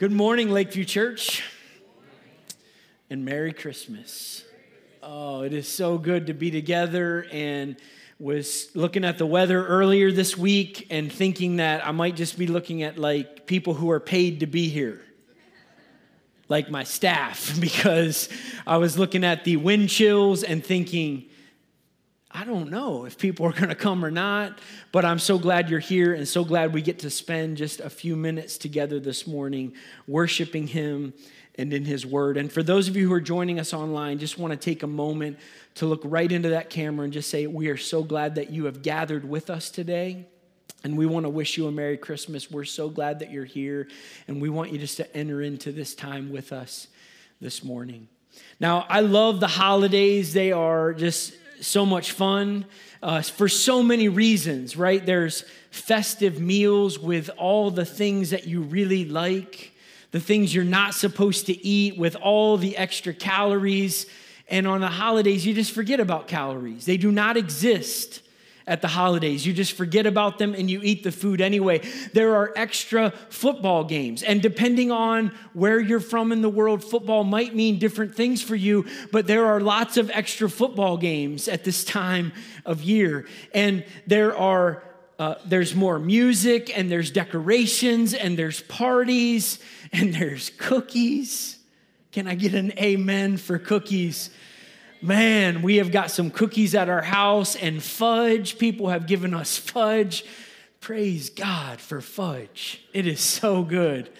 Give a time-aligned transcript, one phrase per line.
[0.00, 1.42] Good morning, Lakeview Church,
[3.10, 4.46] and Merry Christmas.
[5.02, 7.76] Oh, it is so good to be together and
[8.18, 12.46] was looking at the weather earlier this week and thinking that I might just be
[12.46, 15.02] looking at like people who are paid to be here.
[16.48, 18.30] Like my staff, because
[18.66, 21.26] I was looking at the wind chills and thinking,
[22.40, 24.60] I don't know if people are going to come or not,
[24.92, 27.90] but I'm so glad you're here and so glad we get to spend just a
[27.90, 29.74] few minutes together this morning
[30.06, 31.12] worshiping Him
[31.56, 32.38] and in His Word.
[32.38, 34.86] And for those of you who are joining us online, just want to take a
[34.86, 35.38] moment
[35.74, 38.64] to look right into that camera and just say, We are so glad that you
[38.64, 40.24] have gathered with us today.
[40.82, 42.50] And we want to wish you a Merry Christmas.
[42.50, 43.86] We're so glad that you're here,
[44.28, 46.88] and we want you just to enter into this time with us
[47.38, 48.08] this morning.
[48.58, 50.32] Now, I love the holidays.
[50.32, 52.66] They are just so much fun
[53.02, 55.04] uh, for so many reasons, right?
[55.04, 59.72] There's festive meals with all the things that you really like,
[60.10, 64.06] the things you're not supposed to eat with all the extra calories.
[64.48, 68.22] And on the holidays, you just forget about calories, they do not exist
[68.70, 69.44] at the holidays.
[69.44, 71.80] You just forget about them and you eat the food anyway.
[72.14, 74.22] There are extra football games.
[74.22, 78.54] And depending on where you're from in the world, football might mean different things for
[78.54, 82.32] you, but there are lots of extra football games at this time
[82.64, 83.26] of year.
[83.52, 84.84] And there are
[85.18, 89.58] uh, there's more music and there's decorations and there's parties
[89.92, 91.58] and there's cookies.
[92.12, 94.30] Can I get an amen for cookies?
[95.02, 98.58] Man, we have got some cookies at our house and fudge.
[98.58, 100.24] People have given us fudge.
[100.80, 102.82] Praise God for fudge.
[102.92, 104.10] It is so good.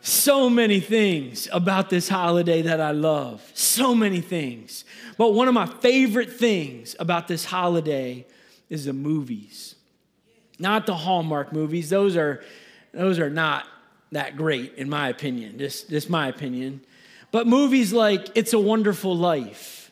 [0.00, 3.42] So many things about this holiday that I love.
[3.54, 4.84] So many things.
[5.18, 8.24] But one of my favorite things about this holiday
[8.70, 9.74] is the movies.
[10.58, 11.90] Not the Hallmark movies.
[11.90, 12.42] Those are
[12.92, 13.66] those are not
[14.12, 15.58] that great in my opinion.
[15.58, 16.80] Just just my opinion.
[17.32, 19.85] But movies like It's a Wonderful Life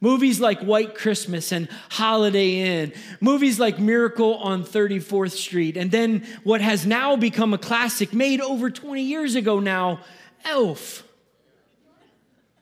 [0.00, 6.26] Movies like White Christmas and Holiday Inn, movies like Miracle on 34th Street, and then
[6.42, 10.00] what has now become a classic made over 20 years ago now,
[10.44, 11.04] Elf.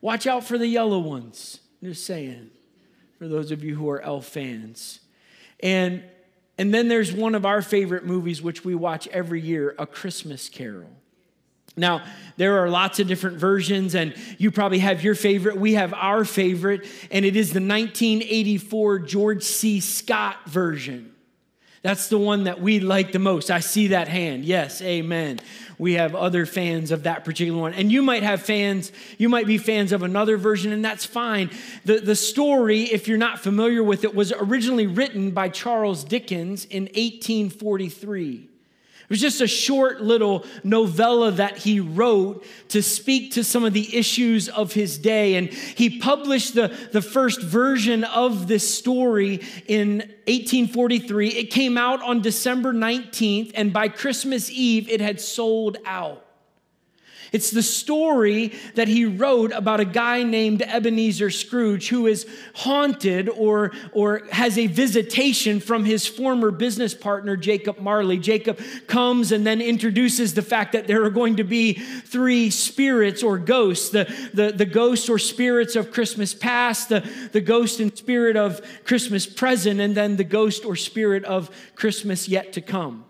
[0.00, 1.60] Watch out for the yellow ones.
[1.82, 2.50] Just saying,
[3.18, 4.98] for those of you who are Elf fans.
[5.60, 6.02] And,
[6.56, 10.48] and then there's one of our favorite movies, which we watch every year A Christmas
[10.48, 10.90] Carol.
[11.78, 12.04] Now,
[12.36, 15.56] there are lots of different versions, and you probably have your favorite.
[15.56, 19.80] We have our favorite, and it is the 1984 George C.
[19.80, 21.14] Scott version.
[21.82, 23.50] That's the one that we like the most.
[23.50, 24.44] I see that hand.
[24.44, 25.40] Yes, amen.
[25.78, 27.72] We have other fans of that particular one.
[27.72, 31.50] And you might have fans, you might be fans of another version, and that's fine.
[31.84, 36.64] The, the story, if you're not familiar with it, was originally written by Charles Dickens
[36.64, 38.48] in 1843.
[39.08, 43.72] It was just a short little novella that he wrote to speak to some of
[43.72, 45.36] the issues of his day.
[45.36, 51.28] And he published the, the first version of this story in 1843.
[51.30, 56.27] It came out on December 19th, and by Christmas Eve, it had sold out.
[57.32, 63.28] It's the story that he wrote about a guy named Ebenezer Scrooge who is haunted
[63.28, 68.18] or, or has a visitation from his former business partner, Jacob Marley.
[68.18, 73.22] Jacob comes and then introduces the fact that there are going to be three spirits
[73.22, 77.96] or ghosts the, the, the ghosts or spirits of Christmas past, the, the ghost and
[77.96, 83.04] spirit of Christmas present, and then the ghost or spirit of Christmas yet to come.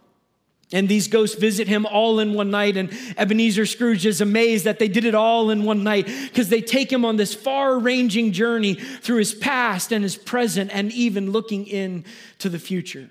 [0.71, 2.77] And these ghosts visit him all in one night.
[2.77, 6.61] And Ebenezer Scrooge is amazed that they did it all in one night because they
[6.61, 11.33] take him on this far ranging journey through his past and his present and even
[11.33, 13.09] looking into the future.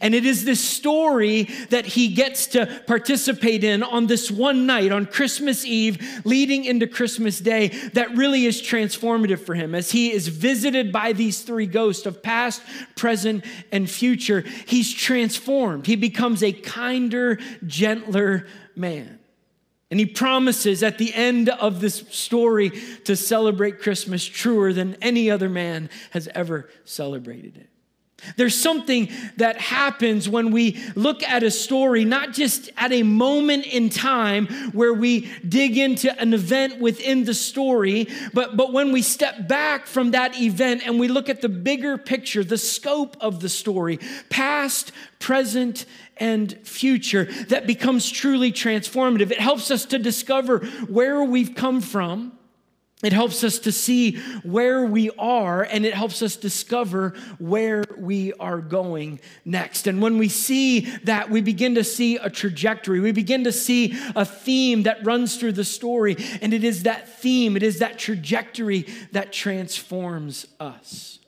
[0.00, 4.92] And it is this story that he gets to participate in on this one night,
[4.92, 9.74] on Christmas Eve, leading into Christmas Day, that really is transformative for him.
[9.74, 12.62] As he is visited by these three ghosts of past,
[12.94, 15.86] present, and future, he's transformed.
[15.86, 18.46] He becomes a kinder, gentler
[18.76, 19.18] man.
[19.90, 22.70] And he promises at the end of this story
[23.04, 27.69] to celebrate Christmas truer than any other man has ever celebrated it.
[28.36, 33.66] There's something that happens when we look at a story, not just at a moment
[33.66, 39.02] in time where we dig into an event within the story, but, but when we
[39.02, 43.40] step back from that event and we look at the bigger picture, the scope of
[43.40, 45.86] the story, past, present,
[46.16, 49.30] and future, that becomes truly transformative.
[49.30, 52.32] It helps us to discover where we've come from
[53.02, 58.34] It helps us to see where we are and it helps us discover where we
[58.34, 59.86] are going next.
[59.86, 63.00] And when we see that, we begin to see a trajectory.
[63.00, 66.16] We begin to see a theme that runs through the story.
[66.42, 71.20] And it is that theme, it is that trajectory that transforms us.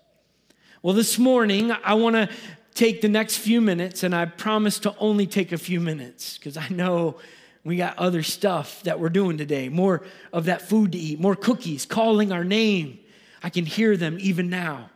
[0.83, 2.29] Well, this morning, I want to
[2.75, 6.57] take the next few minutes, and I promise to only take a few minutes because
[6.57, 7.17] I know
[7.64, 11.37] we got other stuff that we're doing today, more of that food to eat, more
[11.37, 12.99] cookies calling our name.
[13.43, 14.91] I can hear them even now.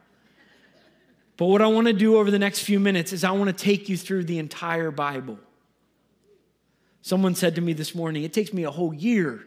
[1.36, 3.64] But what I want to do over the next few minutes is I want to
[3.64, 5.38] take you through the entire Bible.
[7.02, 9.44] Someone said to me this morning, it takes me a whole year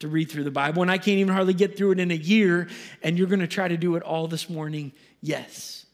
[0.00, 2.14] to read through the Bible, and I can't even hardly get through it in a
[2.14, 2.68] year,
[3.02, 4.92] and you're going to try to do it all this morning.
[5.20, 5.86] Yes,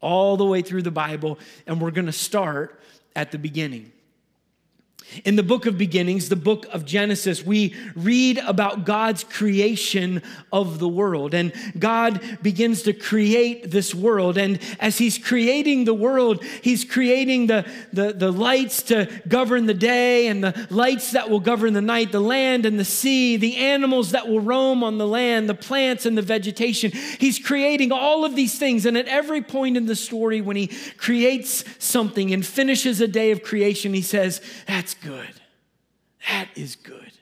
[0.00, 2.80] all the way through the Bible, and we're going to start
[3.14, 3.92] at the beginning.
[5.24, 10.20] In the book of beginnings, the book of Genesis, we read about God's creation
[10.52, 11.32] of the world.
[11.32, 14.36] And God begins to create this world.
[14.36, 19.74] And as He's creating the world, He's creating the, the, the lights to govern the
[19.74, 23.56] day and the lights that will govern the night, the land and the sea, the
[23.56, 26.90] animals that will roam on the land, the plants and the vegetation.
[26.90, 28.84] He's creating all of these things.
[28.84, 30.66] And at every point in the story, when He
[30.96, 35.34] creates something and finishes a day of creation, He says, That's good.
[36.28, 37.12] That is good.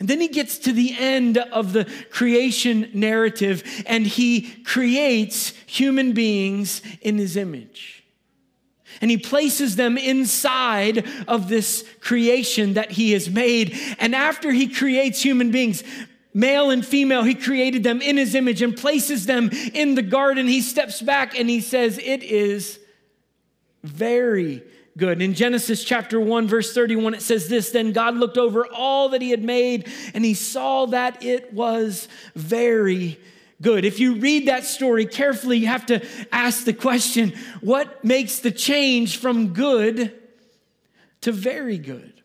[0.00, 6.12] And then he gets to the end of the creation narrative and he creates human
[6.12, 8.02] beings in his image.
[9.02, 13.78] And he places them inside of this creation that he has made.
[13.98, 15.84] And after he creates human beings,
[16.34, 20.46] male and female, he created them in his image and places them in the garden.
[20.46, 22.80] He steps back and he says, It is
[23.82, 24.62] very
[25.00, 25.22] good.
[25.22, 29.22] In Genesis chapter 1, verse 31, it says this Then God looked over all that
[29.22, 32.06] he had made, and he saw that it was
[32.36, 33.18] very
[33.62, 33.84] good.
[33.84, 37.32] If you read that story carefully, you have to ask the question
[37.62, 40.12] what makes the change from good
[41.22, 42.19] to very good?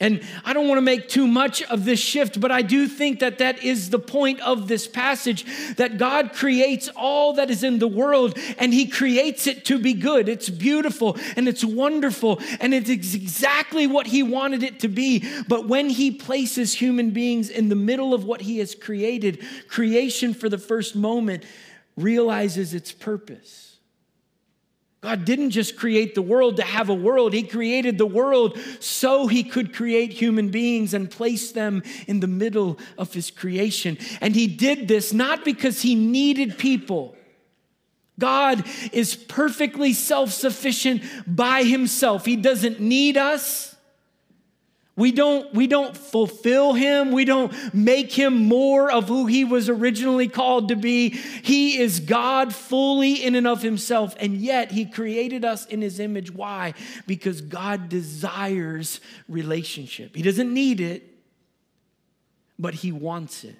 [0.00, 3.20] And I don't want to make too much of this shift, but I do think
[3.20, 5.44] that that is the point of this passage
[5.76, 9.92] that God creates all that is in the world and He creates it to be
[9.92, 10.26] good.
[10.26, 15.22] It's beautiful and it's wonderful and it's exactly what He wanted it to be.
[15.46, 20.32] But when He places human beings in the middle of what He has created, creation
[20.32, 21.44] for the first moment
[21.98, 23.69] realizes its purpose.
[25.00, 27.32] God didn't just create the world to have a world.
[27.32, 32.26] He created the world so he could create human beings and place them in the
[32.26, 33.96] middle of his creation.
[34.20, 37.16] And he did this not because he needed people.
[38.18, 42.26] God is perfectly self sufficient by himself.
[42.26, 43.69] He doesn't need us.
[45.00, 47.10] We don't, we don't fulfill him.
[47.10, 51.08] We don't make him more of who he was originally called to be.
[51.08, 54.14] He is God fully in and of himself.
[54.20, 56.30] And yet he created us in his image.
[56.30, 56.74] Why?
[57.06, 60.14] Because God desires relationship.
[60.14, 61.02] He doesn't need it,
[62.58, 63.56] but he wants it.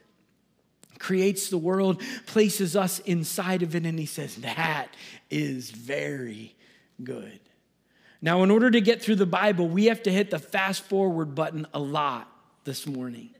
[0.98, 4.88] Creates the world, places us inside of it, and he says, That
[5.30, 6.54] is very
[7.02, 7.40] good.
[8.22, 11.34] Now, in order to get through the Bible, we have to hit the fast forward
[11.34, 12.30] button a lot
[12.64, 13.30] this morning.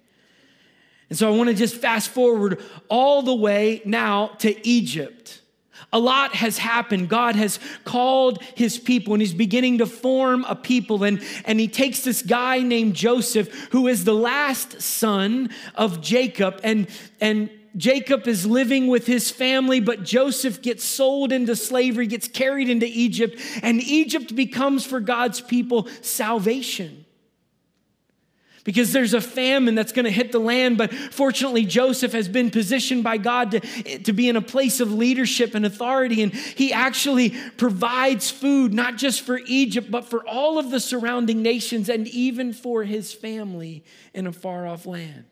[1.11, 5.43] And so I want to just fast forward all the way now to Egypt.
[5.93, 7.09] A lot has happened.
[7.09, 11.03] God has called his people and he's beginning to form a people.
[11.03, 16.60] And, and he takes this guy named Joseph, who is the last son of Jacob,
[16.63, 16.87] and,
[17.20, 22.69] and Jacob is living with his family, but Joseph gets sold into slavery, gets carried
[22.69, 27.05] into Egypt, and Egypt becomes for God's people salvation.
[28.62, 32.50] Because there's a famine that's going to hit the land, but fortunately, Joseph has been
[32.50, 33.60] positioned by God to,
[34.00, 38.96] to be in a place of leadership and authority, and he actually provides food not
[38.96, 43.82] just for Egypt, but for all of the surrounding nations and even for his family
[44.12, 45.24] in a far off land.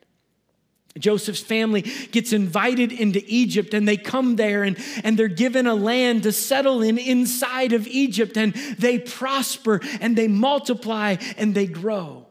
[0.99, 5.75] Joseph's family gets invited into Egypt and they come there and, and they're given a
[5.75, 11.67] land to settle in inside of Egypt and they prosper and they multiply and they
[11.67, 12.28] grow.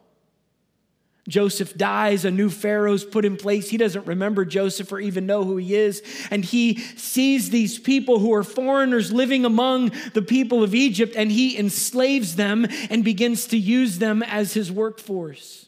[1.28, 3.68] Joseph dies, a new Pharaoh's put in place.
[3.68, 6.02] He doesn't remember Joseph or even know who he is.
[6.30, 11.30] And he sees these people who are foreigners living among the people of Egypt and
[11.30, 15.67] he enslaves them and begins to use them as his workforce.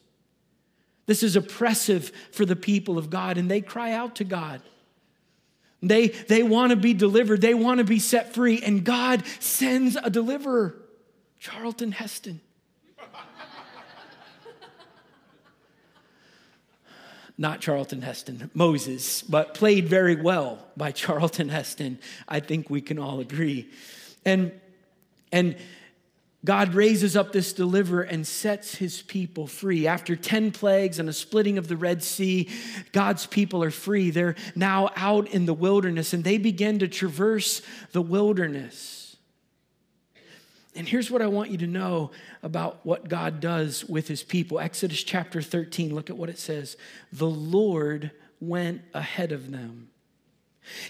[1.11, 4.63] This is oppressive for the people of God, and they cry out to God.
[5.83, 9.97] They, they want to be delivered, they want to be set free, and God sends
[9.97, 10.81] a deliverer,
[11.41, 12.41] Charlton Heston.
[17.37, 21.99] not Charlton Heston, Moses, but played very well by Charlton Heston.
[22.29, 23.69] I think we can all agree.
[24.25, 24.53] And,
[25.33, 25.57] and
[26.45, 29.87] God raises up this deliverer and sets his people free.
[29.87, 32.49] After 10 plagues and a splitting of the Red Sea,
[32.93, 34.11] God's people are free.
[34.11, 37.61] They're now out in the wilderness and they begin to traverse
[37.93, 39.17] the wilderness.
[40.75, 42.11] And here's what I want you to know
[42.43, 44.61] about what God does with his people.
[44.61, 46.79] Exodus chapter 13, look at what it says.
[47.13, 49.90] The Lord went ahead of them.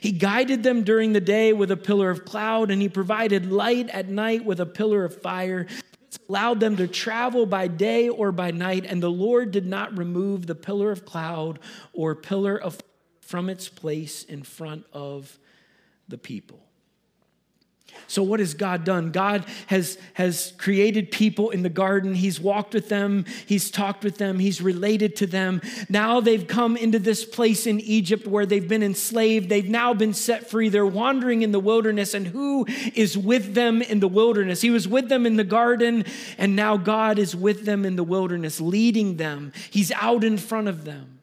[0.01, 3.89] He guided them during the day with a pillar of cloud, and he provided light
[3.91, 5.67] at night with a pillar of fire.
[6.09, 9.97] This allowed them to travel by day or by night, and the Lord did not
[9.97, 11.59] remove the pillar of cloud
[11.93, 12.81] or pillar of
[13.21, 15.39] from its place in front of
[16.09, 16.70] the people.
[18.07, 19.13] So, what has God done?
[19.13, 22.15] God has, has created people in the garden.
[22.15, 25.61] He's walked with them, He's talked with them, He's related to them.
[25.89, 29.49] Now they've come into this place in Egypt where they've been enslaved.
[29.49, 30.69] They've now been set free.
[30.69, 32.15] They're wandering in the wilderness.
[32.15, 34.61] And who is with them in the wilderness?
[34.61, 36.05] He was with them in the garden,
[36.37, 39.53] and now God is with them in the wilderness, leading them.
[39.71, 41.21] He's out in front of them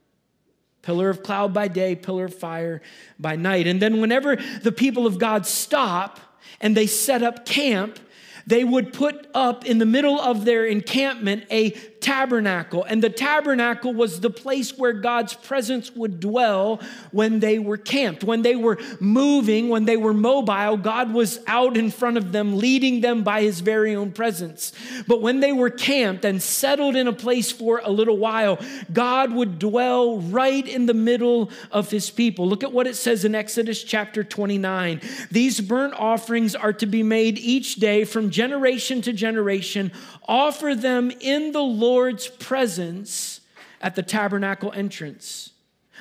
[0.87, 2.81] pillar of cloud by day, pillar of fire
[3.19, 3.67] by night.
[3.67, 6.17] And then, whenever the people of God stop,
[6.59, 7.99] and they set up camp,
[8.45, 11.71] they would put up in the middle of their encampment a
[12.07, 12.85] tabernacle.
[12.85, 16.79] And the tabernacle was the place where God's presence would dwell
[17.11, 18.23] when they were camped.
[18.23, 22.59] When they were moving, when they were mobile, God was out in front of them,
[22.59, 24.71] leading them by his very own presence.
[25.05, 28.57] But when they were camped and settled in a place for a little while,
[28.93, 32.47] God would dwell right in the middle of his people.
[32.47, 35.01] Look at what it says in Exodus chapter 29.
[35.29, 39.91] These burnt offerings are to be made each day from generation to generation.
[40.25, 43.41] Offer them in the Lord Lord's presence
[43.81, 45.49] at the tabernacle entrance.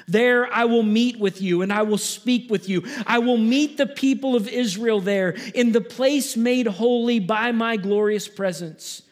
[0.06, 2.84] There I will meet with you and I will speak with you.
[3.06, 7.78] I will meet the people of Israel there in the place made holy by my
[7.78, 9.04] glorious presence.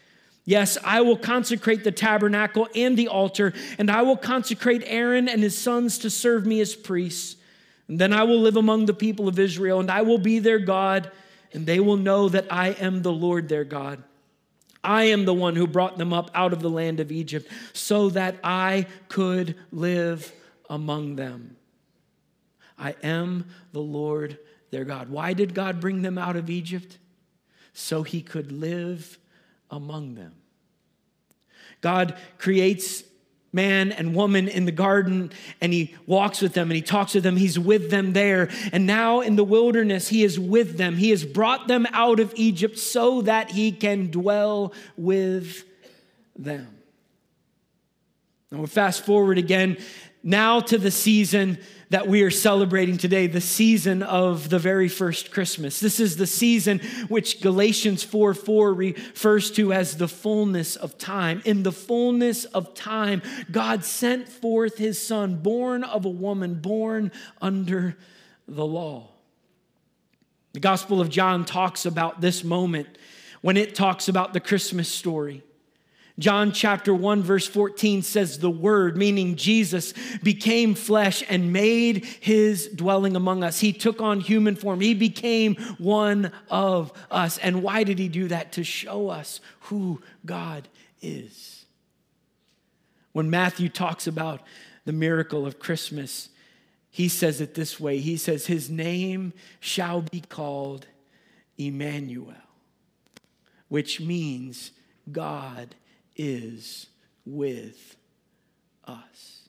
[0.45, 5.43] Yes, I will consecrate the tabernacle and the altar, and I will consecrate Aaron and
[5.43, 7.37] his sons to serve me as priests.
[7.89, 10.59] And then I will live among the people of Israel, and I will be their
[10.59, 11.11] God,
[11.55, 14.03] and they will know that I am the Lord their God.
[14.85, 18.11] I am the one who brought them up out of the land of Egypt so
[18.11, 20.33] that I could live
[20.69, 21.57] among them.
[22.79, 24.39] I am the Lord
[24.71, 25.09] their God.
[25.09, 26.99] Why did God bring them out of Egypt?
[27.73, 29.19] So he could live
[29.71, 30.35] among them.
[31.81, 33.05] God creates
[33.55, 35.31] man and woman in the garden
[35.61, 37.37] and he walks with them and he talks with them.
[37.37, 38.51] He's with them there.
[38.73, 40.97] And now in the wilderness, he is with them.
[40.97, 45.65] He has brought them out of Egypt so that he can dwell with
[46.37, 46.74] them.
[48.55, 49.79] Now we fast forward again
[50.23, 51.59] now to the season
[51.91, 55.81] that we are celebrating today, the season of the very first Christmas.
[55.81, 61.43] This is the season which Galatians 4 4 refers to as the fullness of time.
[61.45, 67.11] In the fullness of time, God sent forth his son, born of a woman, born
[67.43, 67.97] under
[68.47, 69.11] the law.
[70.53, 72.87] The Gospel of John talks about this moment
[73.41, 75.43] when it talks about the Christmas story.
[76.19, 79.93] John chapter 1, verse 14 says, The Word, meaning Jesus,
[80.23, 83.59] became flesh and made his dwelling among us.
[83.59, 84.81] He took on human form.
[84.81, 87.39] He became one of us.
[87.39, 88.53] And why did he do that?
[88.53, 90.69] To show us who God
[91.03, 91.67] is.
[93.13, 94.41] When Matthew talks about
[94.85, 96.29] the miracle of Christmas,
[96.91, 100.87] he says it this way He says, His name shall be called
[101.59, 102.35] Emmanuel,
[103.69, 104.71] which means
[105.11, 105.75] God
[106.17, 106.87] is
[107.25, 107.97] with
[108.85, 109.49] us.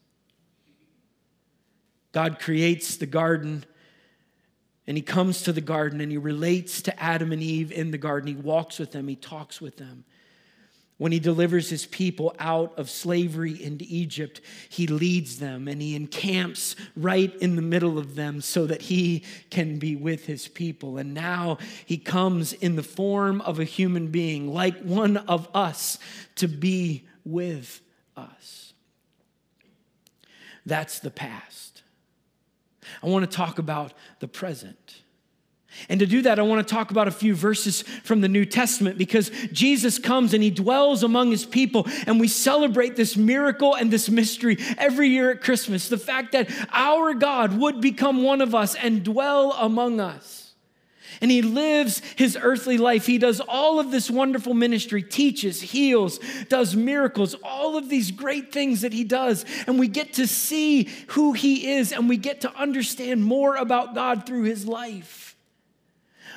[2.12, 3.66] God creates the garden
[4.88, 7.98] and he comes to the garden and he relates to Adam and Eve in the
[7.98, 8.28] garden.
[8.28, 10.06] He walks with them, he talks with them.
[10.98, 15.94] When he delivers his people out of slavery into Egypt, he leads them and he
[15.94, 20.98] encamps right in the middle of them so that he can be with his people.
[20.98, 26.00] And now he comes in the form of a human being, like one of us,
[26.36, 27.82] to be with
[28.16, 28.74] us.
[30.66, 31.84] That's the past.
[33.04, 35.02] I want to talk about the present.
[35.90, 38.46] And to do that, I want to talk about a few verses from the New
[38.46, 43.76] Testament because Jesus comes and he dwells among his people, and we celebrate this miracle
[43.76, 45.90] and this mystery every year at Christmas.
[45.90, 50.46] The fact that our God would become one of us and dwell among us.
[51.22, 53.06] And he lives his earthly life.
[53.06, 58.52] He does all of this wonderful ministry, teaches, heals, does miracles, all of these great
[58.52, 59.46] things that he does.
[59.66, 63.96] And we get to see who he is and we get to understand more about
[63.96, 65.25] God through his life.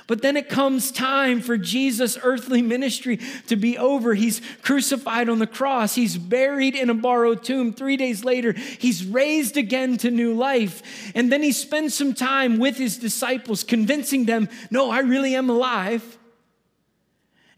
[0.09, 4.15] But then it comes time for Jesus' earthly ministry to be over.
[4.15, 7.75] He's crucified on the cross, he's buried in a borrowed tomb.
[7.75, 11.13] Three days later, he's raised again to new life.
[11.15, 15.51] And then he spends some time with his disciples, convincing them, no, I really am
[15.51, 16.19] alive.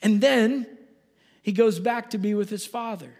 [0.03, 0.67] And then
[1.43, 3.13] he goes back to be with his Father.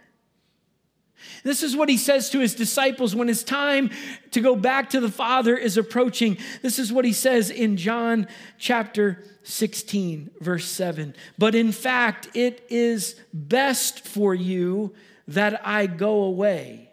[1.43, 3.89] This is what he says to his disciples when his time
[4.31, 6.37] to go back to the Father is approaching.
[6.61, 11.15] This is what he says in John chapter 16, verse 7.
[11.37, 14.93] But in fact, it is best for you
[15.27, 16.89] that I go away.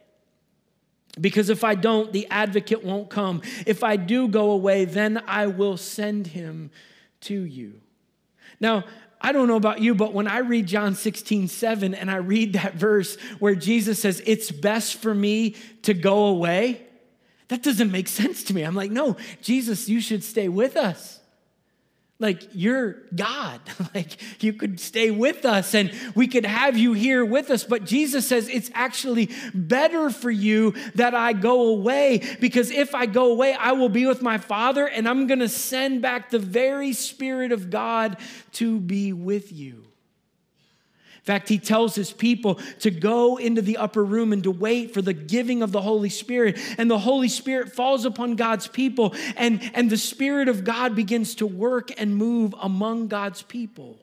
[1.21, 3.43] Because if I don't, the advocate won't come.
[3.67, 6.71] If I do go away, then I will send him
[7.23, 7.81] to you.
[8.61, 8.85] Now,
[9.21, 12.53] I don't know about you, but when I read John 16, 7, and I read
[12.53, 16.87] that verse where Jesus says, It's best for me to go away,
[17.49, 18.63] that doesn't make sense to me.
[18.63, 21.18] I'm like, No, Jesus, you should stay with us.
[22.21, 23.61] Like, you're God.
[23.95, 27.65] like, you could stay with us and we could have you here with us.
[27.65, 33.07] But Jesus says it's actually better for you that I go away because if I
[33.07, 36.39] go away, I will be with my Father and I'm going to send back the
[36.39, 38.17] very Spirit of God
[38.53, 39.88] to be with you
[41.29, 45.03] fact, he tells his people to go into the upper room and to wait for
[45.03, 46.59] the giving of the Holy Spirit.
[46.79, 51.35] And the Holy Spirit falls upon God's people, and, and the Spirit of God begins
[51.37, 53.99] to work and move among God's people.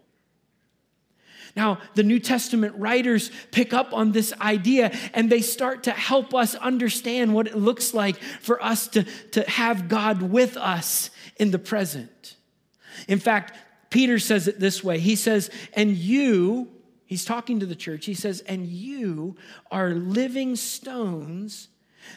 [1.55, 6.35] Now, the New Testament writers pick up on this idea and they start to help
[6.35, 11.49] us understand what it looks like for us to, to have God with us in
[11.51, 12.35] the present.
[13.07, 13.57] In fact,
[13.89, 16.74] Peter says it this way He says, And you,
[17.05, 18.05] He's talking to the church.
[18.05, 19.35] He says, And you
[19.71, 21.69] are living stones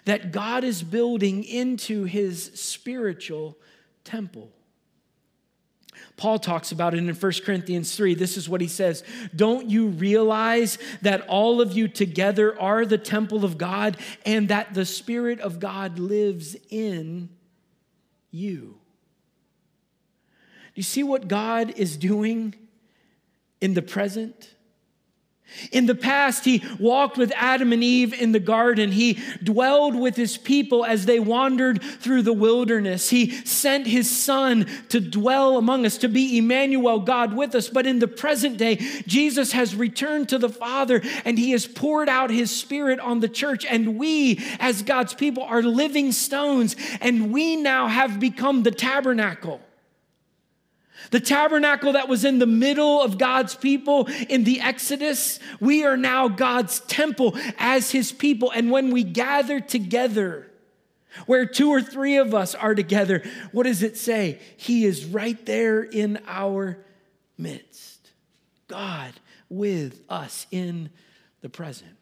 [0.05, 3.59] that God is building into his spiritual
[4.05, 4.51] temple.
[6.17, 8.15] Paul talks about it in 1 Corinthians 3.
[8.15, 9.05] This is what he says
[9.35, 14.75] Don't you realize that all of you together are the temple of God and that
[14.75, 17.29] the Spirit of God lives in
[18.31, 18.79] you?
[20.75, 22.55] Do you see what God is doing
[23.61, 24.55] in the present?
[25.73, 28.93] In the past, he walked with Adam and Eve in the garden.
[28.93, 33.11] He dwelled with his people as they wandered through the wilderness.
[33.11, 37.69] He sent his son to dwell among us, to be Emmanuel, God with us.
[37.69, 42.09] But in the present day, Jesus has returned to the Father and he has poured
[42.09, 43.65] out his spirit on the church.
[43.65, 46.77] And we, as God's people, are living stones.
[47.01, 49.61] And we now have become the tabernacle.
[51.11, 55.97] The tabernacle that was in the middle of God's people in the Exodus, we are
[55.97, 58.51] now God's temple as his people.
[58.51, 60.51] And when we gather together,
[61.27, 64.39] where two or three of us are together, what does it say?
[64.57, 66.79] He is right there in our
[67.37, 68.11] midst.
[68.67, 69.13] God
[69.49, 70.91] with us in
[71.41, 71.93] the present.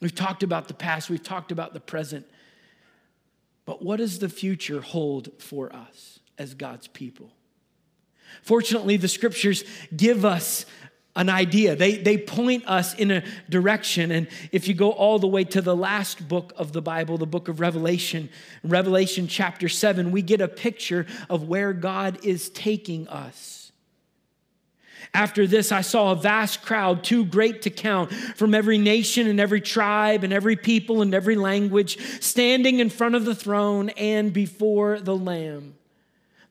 [0.00, 2.26] We've talked about the past, we've talked about the present,
[3.64, 7.32] but what does the future hold for us as God's people?
[8.42, 10.66] Fortunately, the scriptures give us
[11.16, 11.74] an idea.
[11.74, 14.10] They, they point us in a direction.
[14.10, 17.26] And if you go all the way to the last book of the Bible, the
[17.26, 18.28] book of Revelation,
[18.62, 23.72] Revelation chapter 7, we get a picture of where God is taking us.
[25.14, 29.40] After this, I saw a vast crowd, too great to count, from every nation and
[29.40, 34.32] every tribe and every people and every language, standing in front of the throne and
[34.32, 35.75] before the Lamb.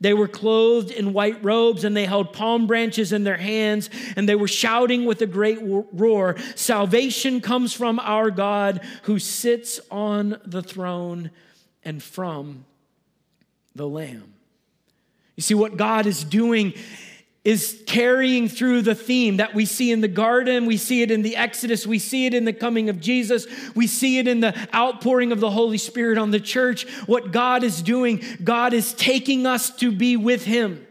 [0.05, 4.29] They were clothed in white robes and they held palm branches in their hands and
[4.29, 10.39] they were shouting with a great roar Salvation comes from our God who sits on
[10.45, 11.31] the throne
[11.81, 12.65] and from
[13.73, 14.35] the Lamb.
[15.37, 16.75] You see, what God is doing
[17.45, 21.21] is carrying through the theme that we see in the garden, we see it in
[21.21, 24.67] the Exodus, we see it in the coming of Jesus, we see it in the
[24.73, 26.89] outpouring of the Holy Spirit on the church.
[27.05, 30.86] What God is doing, God is taking us to be with Him.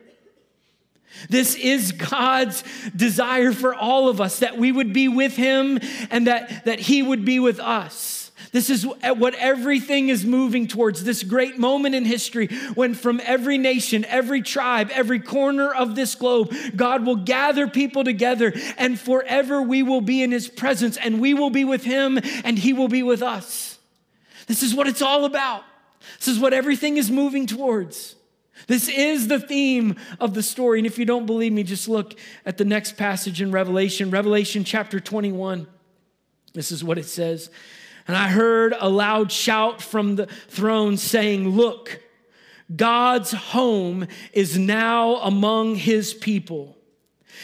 [1.28, 2.62] This is God's
[2.94, 7.02] desire for all of us that we would be with Him and that, that He
[7.02, 8.23] would be with us.
[8.52, 13.58] This is what everything is moving towards this great moment in history when, from every
[13.58, 19.60] nation, every tribe, every corner of this globe, God will gather people together and forever
[19.60, 22.88] we will be in His presence and we will be with Him and He will
[22.88, 23.78] be with us.
[24.46, 25.64] This is what it's all about.
[26.18, 28.14] This is what everything is moving towards.
[28.66, 30.78] This is the theme of the story.
[30.78, 32.14] And if you don't believe me, just look
[32.46, 35.66] at the next passage in Revelation, Revelation chapter 21.
[36.52, 37.50] This is what it says.
[38.06, 42.00] And I heard a loud shout from the throne saying, Look,
[42.74, 46.76] God's home is now among his people.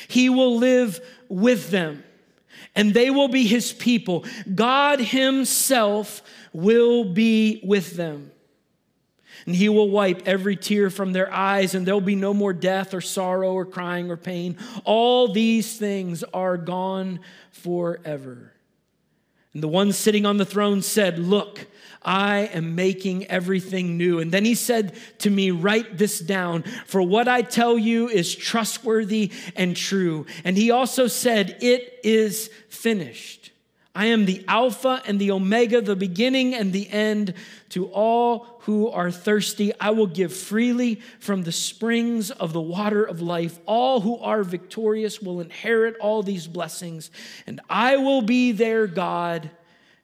[0.08, 2.04] He will live with them,
[2.74, 4.24] and they will be his people.
[4.54, 8.32] God himself will be with them.
[9.46, 12.92] And he will wipe every tear from their eyes, and there'll be no more death
[12.92, 14.58] or sorrow or crying or pain.
[14.84, 17.20] All these things are gone
[17.50, 18.52] forever.
[19.52, 21.66] And the one sitting on the throne said, Look,
[22.02, 24.20] I am making everything new.
[24.20, 28.34] And then he said to me, Write this down, for what I tell you is
[28.34, 30.26] trustworthy and true.
[30.44, 33.50] And he also said, It is finished.
[33.92, 37.34] I am the Alpha and the Omega, the beginning and the end.
[37.70, 43.02] To all who are thirsty, I will give freely from the springs of the water
[43.04, 43.58] of life.
[43.64, 47.10] All who are victorious will inherit all these blessings,
[47.46, 49.50] and I will be their God,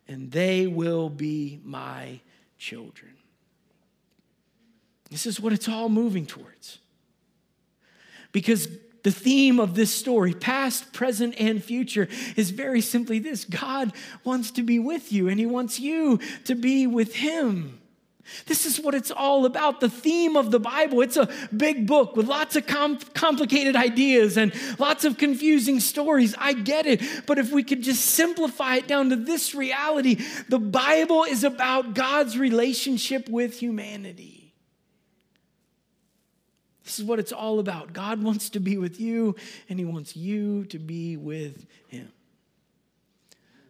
[0.08, 2.20] and they will be my
[2.56, 3.12] children.
[5.10, 6.78] This is what it's all moving towards.
[8.32, 8.68] Because
[9.02, 13.92] the theme of this story, past, present, and future, is very simply this God
[14.24, 17.80] wants to be with you, and He wants you to be with Him.
[18.46, 19.80] This is what it's all about.
[19.80, 21.00] The theme of the Bible.
[21.00, 26.34] It's a big book with lots of com- complicated ideas and lots of confusing stories.
[26.38, 27.02] I get it.
[27.26, 31.94] But if we could just simplify it down to this reality, the Bible is about
[31.94, 34.54] God's relationship with humanity.
[36.84, 37.92] This is what it's all about.
[37.92, 39.34] God wants to be with you,
[39.68, 42.12] and He wants you to be with Him.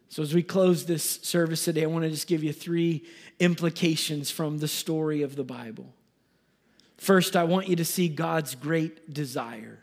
[0.09, 3.05] So, as we close this service today, I want to just give you three
[3.41, 5.93] implications from the story of the Bible.
[6.97, 9.81] First, I want you to see God's great desire.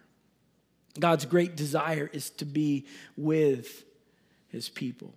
[0.99, 2.85] God's great desire is to be
[3.17, 3.83] with
[4.47, 5.13] His people.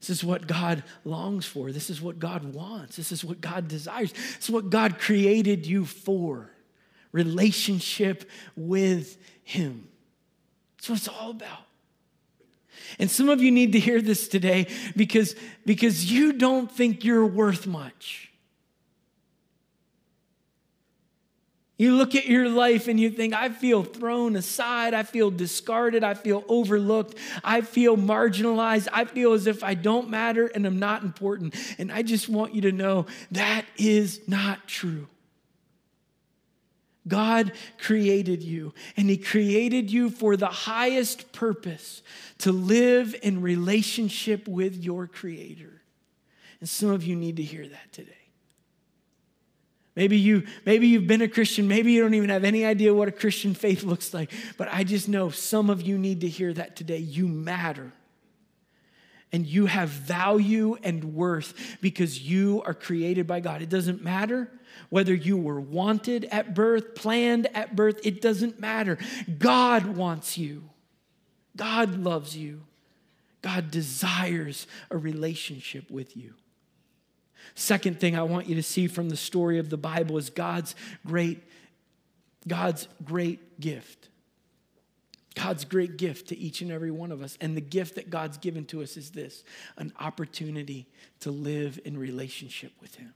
[0.00, 1.72] This is what God longs for.
[1.72, 2.96] This is what God wants.
[2.96, 4.12] This is what God desires.
[4.12, 6.50] This is what God created you for
[7.10, 9.88] relationship with Him.
[10.76, 11.67] That's what it's all about.
[12.98, 17.26] And some of you need to hear this today because, because you don't think you're
[17.26, 18.28] worth much.
[21.78, 24.94] You look at your life and you think, I feel thrown aside.
[24.94, 26.02] I feel discarded.
[26.02, 27.14] I feel overlooked.
[27.44, 28.88] I feel marginalized.
[28.92, 31.54] I feel as if I don't matter and I'm not important.
[31.78, 35.06] And I just want you to know that is not true.
[37.08, 42.02] God created you, and He created you for the highest purpose
[42.38, 45.82] to live in relationship with your Creator.
[46.60, 48.12] And some of you need to hear that today.
[49.98, 53.08] Maybe you maybe you've been a Christian, maybe you don't even have any idea what
[53.08, 56.52] a Christian faith looks like, but I just know some of you need to hear
[56.52, 56.98] that today.
[56.98, 57.92] You matter.
[59.32, 63.60] And you have value and worth because you are created by God.
[63.60, 64.50] It doesn't matter
[64.90, 68.98] whether you were wanted at birth, planned at birth, it doesn't matter.
[69.38, 70.70] God wants you,
[71.56, 72.62] God loves you,
[73.42, 76.34] God desires a relationship with you.
[77.54, 80.74] Second thing I want you to see from the story of the Bible is God's
[81.06, 81.42] great
[82.46, 84.08] God's great gift.
[85.38, 87.38] God's great gift to each and every one of us.
[87.40, 89.44] And the gift that God's given to us is this
[89.76, 90.86] an opportunity
[91.20, 93.14] to live in relationship with Him.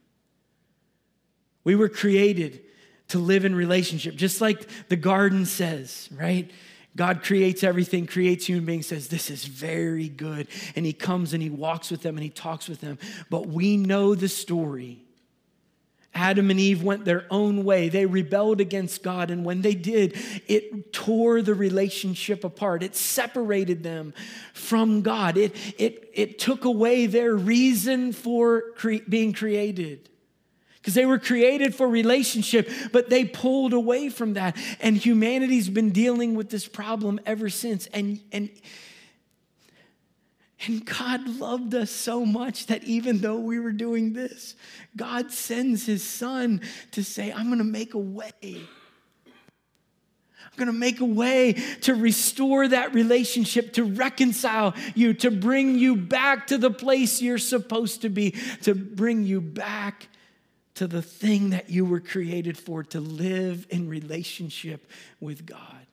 [1.65, 2.61] We were created
[3.09, 6.51] to live in relationship, just like the garden says, right?
[6.95, 10.47] God creates everything, creates human beings, says, This is very good.
[10.77, 12.99] And He comes and He walks with them and He talks with them.
[13.31, 15.03] But we know the story.
[16.14, 17.88] Adam and Eve went their own way.
[17.88, 19.31] They rebelled against God.
[19.31, 22.83] And when they did, it tore the relationship apart.
[22.83, 24.12] It separated them
[24.53, 25.38] from God.
[25.38, 30.11] It, it, it took away their reason for cre- being created
[30.83, 34.57] because they were created for relationship, but they pulled away from that.
[34.81, 37.87] And humanity's been dealing with this problem ever since.
[37.87, 38.51] And, and,
[40.66, 44.55] and God loved us so much that even though we were doing this,
[44.96, 46.61] God sends his son
[46.92, 48.31] to say, I'm going to make a way.
[48.44, 48.66] I'm
[50.57, 55.96] going to make a way to restore that relationship, to reconcile you, to bring you
[55.96, 60.09] back to the place you're supposed to be, to bring you back
[60.75, 64.87] to the thing that you were created for to live in relationship
[65.20, 65.87] with God.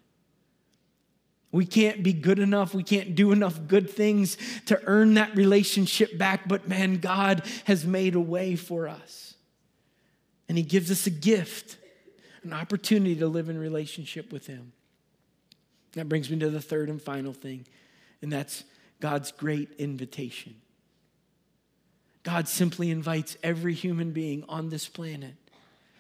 [1.51, 2.73] We can't be good enough.
[2.75, 6.47] We can't do enough good things to earn that relationship back.
[6.47, 9.33] But man, God has made a way for us.
[10.47, 11.77] And He gives us a gift.
[12.43, 14.71] an opportunity to live in relationship with Him.
[15.93, 17.65] That brings me to the third and final thing,
[18.21, 18.63] and that's
[18.99, 20.55] God's great invitation.
[22.23, 25.35] God simply invites every human being on this planet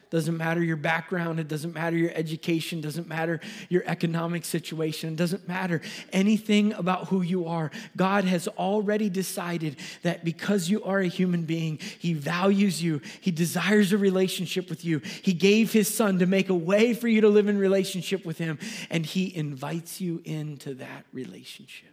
[0.09, 5.15] doesn't matter your background, it doesn't matter your education, doesn't matter your economic situation, it
[5.15, 7.71] doesn't matter anything about who you are.
[7.95, 13.31] God has already decided that because you are a human being, He values you, He
[13.31, 14.99] desires a relationship with you.
[15.21, 18.37] He gave His Son to make a way for you to live in relationship with
[18.37, 18.57] Him,
[18.89, 21.88] and He invites you into that relationship.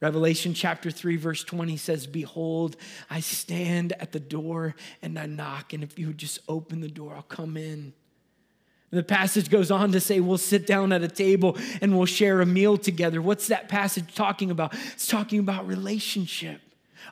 [0.00, 2.76] Revelation chapter 3, verse 20 says, Behold,
[3.10, 6.88] I stand at the door and I knock, and if you would just open the
[6.88, 7.92] door, I'll come in.
[8.90, 12.40] The passage goes on to say, We'll sit down at a table and we'll share
[12.40, 13.22] a meal together.
[13.22, 14.74] What's that passage talking about?
[14.92, 16.60] It's talking about relationship.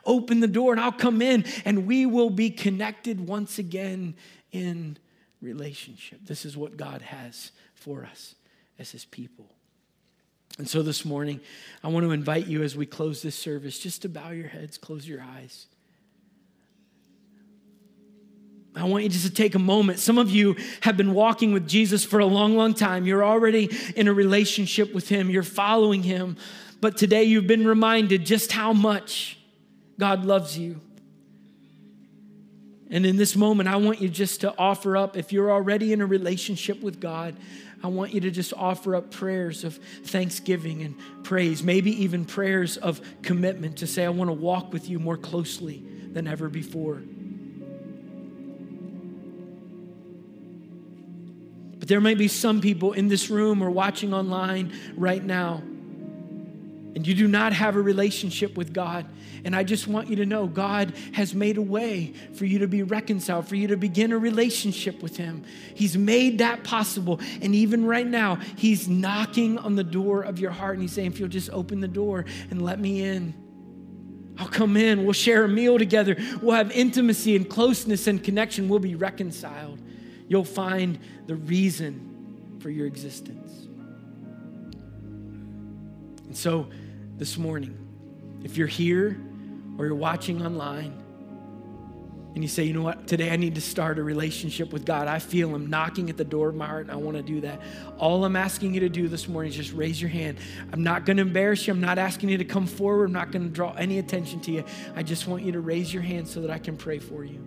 [0.05, 4.15] Open the door and I'll come in, and we will be connected once again
[4.51, 4.97] in
[5.41, 6.19] relationship.
[6.25, 8.35] This is what God has for us
[8.77, 9.45] as His people.
[10.59, 11.39] And so this morning,
[11.83, 14.77] I want to invite you as we close this service just to bow your heads,
[14.77, 15.67] close your eyes.
[18.75, 19.99] I want you just to take a moment.
[19.99, 23.05] Some of you have been walking with Jesus for a long, long time.
[23.05, 26.35] You're already in a relationship with Him, you're following Him.
[26.81, 29.39] But today you've been reminded just how much
[29.97, 30.81] God loves you.
[32.89, 36.01] And in this moment, I want you just to offer up, if you're already in
[36.01, 37.35] a relationship with God,
[37.81, 42.75] I want you to just offer up prayers of thanksgiving and praise, maybe even prayers
[42.77, 47.01] of commitment to say, I want to walk with you more closely than ever before.
[51.79, 55.63] But there might be some people in this room or watching online right now
[56.99, 59.05] and you do not have a relationship with God.
[59.45, 62.67] And I just want you to know God has made a way for you to
[62.67, 65.45] be reconciled, for you to begin a relationship with Him.
[65.73, 67.21] He's made that possible.
[67.41, 71.13] And even right now, He's knocking on the door of your heart and He's saying,
[71.13, 73.33] if you'll just open the door and let me in.
[74.37, 75.05] I'll come in.
[75.05, 76.17] We'll share a meal together.
[76.41, 78.67] We'll have intimacy and closeness and connection.
[78.67, 79.79] We'll be reconciled.
[80.27, 83.67] You'll find the reason for your existence.
[86.25, 86.67] And so
[87.19, 87.77] this morning,
[88.43, 89.21] if you're here
[89.77, 91.03] or you're watching online,
[92.33, 95.07] and you say, you know what, today I need to start a relationship with God.
[95.07, 97.41] I feel Him knocking at the door of my heart and I want to do
[97.41, 97.59] that.
[97.97, 100.37] All I'm asking you to do this morning is just raise your hand.
[100.71, 101.73] I'm not going to embarrass you.
[101.73, 103.05] I'm not asking you to come forward.
[103.05, 104.63] I'm not going to draw any attention to you.
[104.95, 107.43] I just want you to raise your hand so that I can pray for you.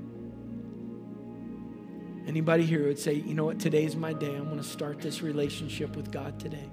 [2.26, 4.34] Anybody here would say, you know what, today's my day.
[4.34, 6.68] I'm going to start this relationship with God today.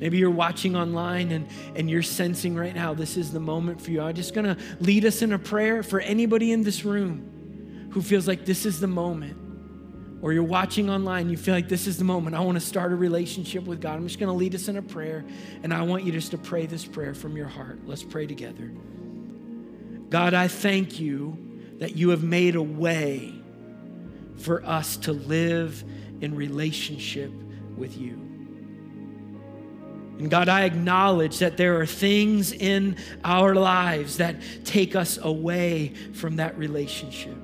[0.00, 3.90] Maybe you're watching online and, and you're sensing right now this is the moment for
[3.90, 4.00] you.
[4.00, 8.00] I'm just going to lead us in a prayer for anybody in this room who
[8.00, 9.36] feels like this is the moment.
[10.22, 12.36] Or you're watching online, you feel like this is the moment.
[12.36, 13.96] I want to start a relationship with God.
[13.96, 15.24] I'm just going to lead us in a prayer,
[15.62, 17.80] and I want you just to pray this prayer from your heart.
[17.86, 18.70] Let's pray together.
[20.10, 21.38] God, I thank you
[21.78, 23.34] that you have made a way
[24.36, 25.82] for us to live
[26.20, 27.32] in relationship
[27.76, 28.29] with you.
[30.20, 35.94] And God, I acknowledge that there are things in our lives that take us away
[36.12, 37.38] from that relationship.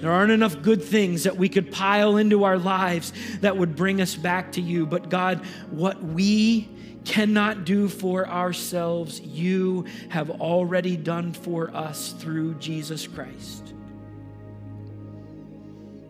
[0.00, 3.12] There aren't enough good things that we could pile into our lives
[3.42, 4.86] that would bring us back to you.
[4.86, 6.70] But God, what we
[7.04, 13.74] cannot do for ourselves, you have already done for us through Jesus Christ.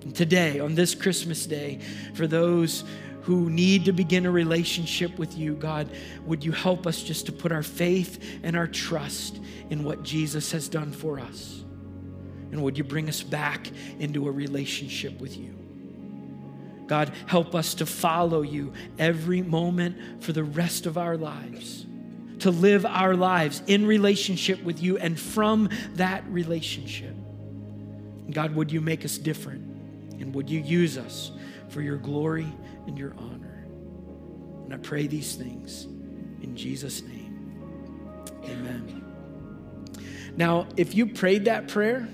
[0.02, 1.80] And today, on this Christmas day,
[2.12, 2.84] for those
[3.24, 5.90] who need to begin a relationship with you, God,
[6.26, 10.52] would you help us just to put our faith and our trust in what Jesus
[10.52, 11.64] has done for us?
[12.52, 15.56] And would you bring us back into a relationship with you?
[16.86, 21.86] God, help us to follow you every moment for the rest of our lives,
[22.40, 27.16] to live our lives in relationship with you and from that relationship.
[28.30, 29.62] God, would you make us different?
[30.20, 31.30] And would you use us
[31.70, 32.52] for your glory
[32.86, 33.66] and your honor.
[34.64, 38.24] And I pray these things in Jesus' name.
[38.44, 39.04] Amen.
[40.36, 42.08] Now, if you prayed that prayer,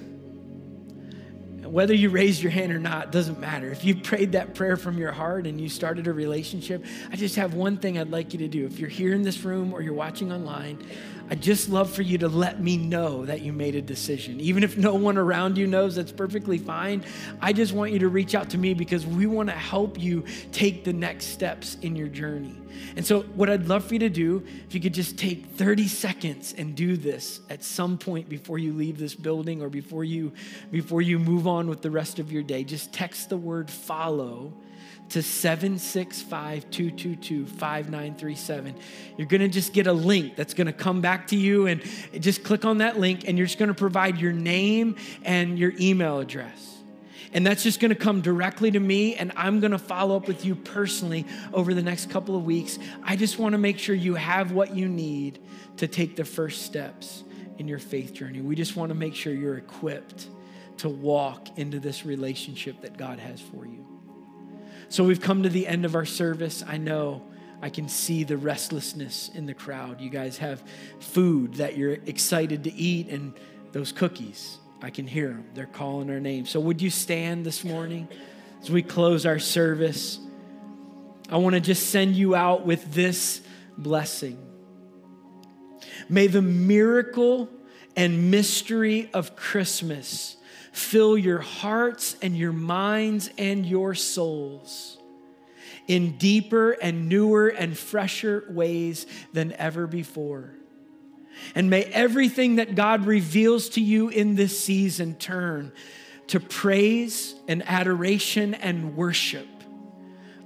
[1.71, 3.71] whether you raised your hand or not doesn't matter.
[3.71, 7.37] If you prayed that prayer from your heart and you started a relationship, I just
[7.37, 8.67] have one thing I'd like you to do.
[8.67, 10.85] If you're here in this room or you're watching online,
[11.31, 14.41] I'd just love for you to let me know that you made a decision.
[14.41, 17.05] Even if no one around you knows, that's perfectly fine.
[17.41, 20.25] I just want you to reach out to me because we want to help you
[20.51, 22.57] take the next steps in your journey.
[22.97, 25.87] And so, what I'd love for you to do, if you could just take 30
[25.87, 30.33] seconds and do this at some point before you leave this building or before you
[30.73, 34.53] before you move on with the rest of your day, just text the word follow
[35.11, 38.75] to 765 222 5937.
[39.17, 41.83] You're going to just get a link that's going to come back to you, and
[42.19, 45.73] just click on that link, and you're just going to provide your name and your
[45.81, 46.79] email address.
[47.33, 50.27] And that's just going to come directly to me, and I'm going to follow up
[50.27, 52.79] with you personally over the next couple of weeks.
[53.03, 55.39] I just want to make sure you have what you need
[55.77, 57.23] to take the first steps
[57.59, 58.41] in your faith journey.
[58.41, 60.29] We just want to make sure you're equipped
[60.79, 63.80] to walk into this relationship that God has for you.
[64.91, 66.65] So we've come to the end of our service.
[66.67, 67.23] I know
[67.63, 70.01] I can see the restlessness in the crowd.
[70.01, 70.65] You guys have
[70.99, 73.33] food that you're excited to eat and
[73.71, 74.59] those cookies.
[74.83, 75.45] I can hear them.
[75.55, 76.45] They're calling our name.
[76.45, 78.09] So would you stand this morning
[78.61, 80.19] as we close our service?
[81.31, 83.43] I want to just send you out with this
[83.79, 84.45] blessing.
[86.09, 87.49] May the miracle
[87.95, 90.37] and mystery of Christmas
[90.73, 94.99] fill your hearts and your minds and your souls
[95.87, 100.55] in deeper and newer and fresher ways than ever before.
[101.55, 105.73] And may everything that God reveals to you in this season turn
[106.29, 109.49] to praise and adoration and worship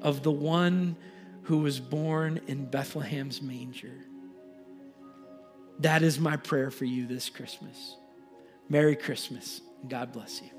[0.00, 0.96] of the one
[1.42, 3.92] who was born in Bethlehem's manger.
[5.80, 7.96] That is my prayer for you this Christmas.
[8.68, 9.60] Merry Christmas.
[9.88, 10.53] God bless you.